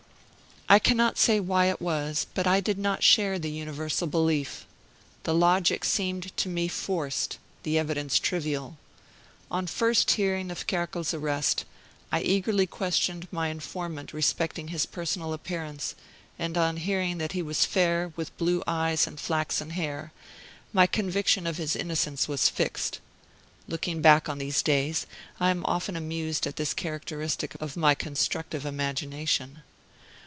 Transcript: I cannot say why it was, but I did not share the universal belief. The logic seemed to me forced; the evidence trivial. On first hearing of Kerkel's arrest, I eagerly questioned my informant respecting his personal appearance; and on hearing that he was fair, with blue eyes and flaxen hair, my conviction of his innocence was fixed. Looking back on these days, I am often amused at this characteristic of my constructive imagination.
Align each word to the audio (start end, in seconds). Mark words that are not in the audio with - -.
I 0.69 0.79
cannot 0.79 1.17
say 1.17 1.41
why 1.41 1.65
it 1.65 1.81
was, 1.81 2.27
but 2.33 2.47
I 2.47 2.61
did 2.61 2.77
not 2.79 3.03
share 3.03 3.37
the 3.37 3.51
universal 3.51 4.07
belief. 4.07 4.65
The 5.23 5.35
logic 5.35 5.83
seemed 5.83 6.37
to 6.37 6.47
me 6.47 6.69
forced; 6.69 7.39
the 7.63 7.77
evidence 7.77 8.17
trivial. 8.17 8.77
On 9.51 9.67
first 9.67 10.11
hearing 10.11 10.49
of 10.49 10.67
Kerkel's 10.67 11.13
arrest, 11.13 11.65
I 12.09 12.21
eagerly 12.21 12.67
questioned 12.67 13.27
my 13.33 13.49
informant 13.49 14.13
respecting 14.13 14.69
his 14.69 14.85
personal 14.85 15.33
appearance; 15.33 15.93
and 16.39 16.57
on 16.57 16.77
hearing 16.77 17.17
that 17.17 17.33
he 17.33 17.41
was 17.41 17.65
fair, 17.65 18.13
with 18.15 18.35
blue 18.37 18.63
eyes 18.65 19.05
and 19.05 19.19
flaxen 19.19 19.71
hair, 19.71 20.13
my 20.71 20.87
conviction 20.87 21.45
of 21.45 21.57
his 21.57 21.75
innocence 21.75 22.29
was 22.29 22.47
fixed. 22.47 23.01
Looking 23.67 24.01
back 24.01 24.29
on 24.29 24.37
these 24.37 24.63
days, 24.63 25.05
I 25.37 25.49
am 25.49 25.65
often 25.65 25.97
amused 25.97 26.47
at 26.47 26.55
this 26.55 26.73
characteristic 26.73 27.57
of 27.59 27.75
my 27.75 27.93
constructive 27.93 28.65
imagination. 28.65 29.63